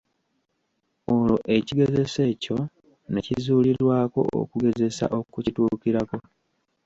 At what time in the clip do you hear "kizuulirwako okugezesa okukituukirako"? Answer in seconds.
3.25-6.17